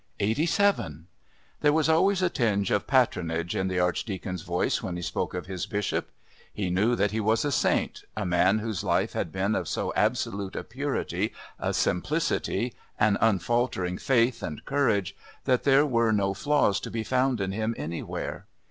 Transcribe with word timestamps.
"Eighty 0.19 0.47
seven." 0.47 1.05
There 1.59 1.71
was 1.71 1.87
always 1.87 2.23
a 2.23 2.29
tinge 2.31 2.71
of 2.71 2.87
patronage 2.87 3.55
in 3.55 3.67
the 3.67 3.77
Archdeacon's 3.79 4.41
voice 4.41 4.81
when 4.81 4.95
he 4.95 5.03
spoke 5.03 5.35
of 5.35 5.45
his 5.45 5.67
Bishop. 5.67 6.09
He 6.51 6.71
knew 6.71 6.95
that 6.95 7.11
he 7.11 7.19
was 7.19 7.45
a 7.45 7.51
saint, 7.51 8.03
a 8.17 8.25
man 8.25 8.57
whose 8.57 8.83
life 8.83 9.13
had 9.13 9.31
been 9.31 9.53
of 9.53 9.67
so 9.67 9.93
absolute 9.95 10.55
a 10.55 10.63
purity, 10.63 11.33
a 11.59 11.71
simplicity, 11.71 12.73
an 12.99 13.15
unfaltering 13.21 13.99
faith 13.99 14.41
and 14.41 14.65
courage, 14.65 15.15
that 15.43 15.65
there 15.65 15.85
were 15.85 16.11
no 16.11 16.33
flaws 16.33 16.79
to 16.79 16.89
be 16.89 17.03
found 17.03 17.39
in 17.39 17.51
him 17.51 17.75
anywhere. 17.77 18.47